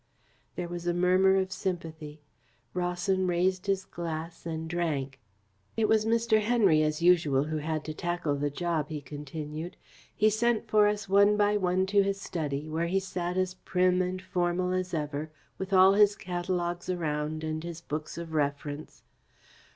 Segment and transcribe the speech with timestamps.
[0.55, 2.21] There was a murmur of sympathy.
[2.73, 5.19] Rawson raised his glass and drank.
[5.77, 6.41] "It was Mr.
[6.41, 9.77] Henry, as usual, who had to tackle the job," he continued.
[10.15, 14.01] "He sent for us one by one to his study, where he sat as prim
[14.01, 15.29] and formal as ever,
[15.59, 19.03] with all his catalogues around and his books of reference.